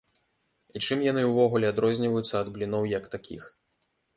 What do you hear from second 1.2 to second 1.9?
ўвогуле